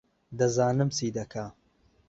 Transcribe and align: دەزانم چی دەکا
دەزانم 0.39 0.89
چی 0.97 1.09
دەکا 1.17 1.45